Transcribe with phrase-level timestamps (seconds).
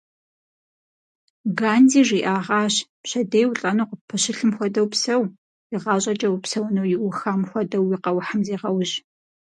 [1.59, 5.23] Ганди жиӏагъащ: пщэдей улӏэну къыппэщылъым хуэдэу псэу,
[5.73, 8.93] игъащӏэкӏэ упсэуну иухам хуэдэу уи къэухьым зегъэужь.